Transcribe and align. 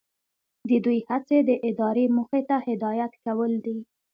د 0.69 0.71
دوی 0.85 0.99
هڅې 1.09 1.37
د 1.49 1.51
ادارې 1.69 2.05
موخې 2.15 2.41
ته 2.49 2.55
هدایت 2.67 3.13
کول 3.25 3.51
دي. 3.65 3.77